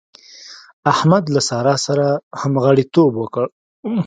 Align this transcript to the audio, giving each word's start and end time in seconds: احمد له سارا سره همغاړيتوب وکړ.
احمد 0.91 1.23
له 1.33 1.41
سارا 1.49 1.75
سره 1.85 2.05
همغاړيتوب 2.41 3.11
وکړ. 3.17 3.45